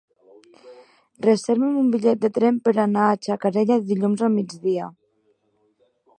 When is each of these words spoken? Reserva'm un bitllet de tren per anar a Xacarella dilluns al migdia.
Reserva'm 1.25 1.75
un 1.81 1.91
bitllet 1.97 2.23
de 2.23 2.31
tren 2.39 2.57
per 2.69 2.73
anar 2.87 3.05
a 3.11 3.21
Xacarella 3.29 3.79
dilluns 3.93 4.27
al 4.31 4.35
migdia. 4.41 4.91